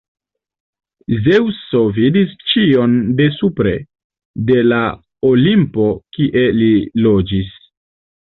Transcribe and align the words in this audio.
Zeŭso 1.25 1.81
vidis 1.97 2.31
ĉion 2.53 2.95
de 3.19 3.27
supre, 3.35 3.75
de 4.49 4.57
la 4.71 4.81
Olimpo, 5.29 5.87
kie 6.17 6.47
li 6.63 6.73
loĝis. 7.07 7.53